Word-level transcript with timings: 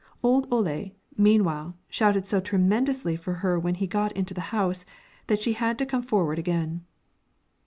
Old 0.23 0.47
Ole, 0.51 0.95
meanwhile, 1.15 1.77
shouted 1.87 2.25
so 2.25 2.39
tremendously 2.39 3.15
for 3.15 3.35
her 3.35 3.59
when 3.59 3.75
he 3.75 3.85
got 3.85 4.11
into 4.13 4.33
the 4.33 4.41
house 4.49 4.83
that 5.27 5.37
she 5.37 5.53
had 5.53 5.77
to 5.77 5.85
come 5.85 6.01
forward 6.01 6.39
again. 6.39 6.83